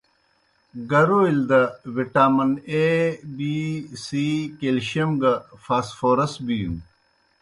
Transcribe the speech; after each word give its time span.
گَرَولِیْ 0.89 1.43
دہ 1.49 1.61
وٹامن 1.95 2.51
اے، 2.71 2.85
بی، 3.35 3.55
سی، 4.05 4.25
کیلشیم 4.57 5.11
گہ 5.21 5.33
فاسفورس 5.63 6.33
بِینوْ۔ 6.45 6.77